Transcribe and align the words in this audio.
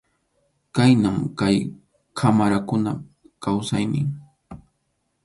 Khaynam 0.75 1.17
kay 1.39 1.57
qamarakunap 2.17 2.99
kawsaynin. 3.43 4.07